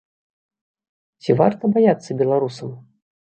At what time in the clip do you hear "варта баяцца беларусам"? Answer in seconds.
1.43-2.71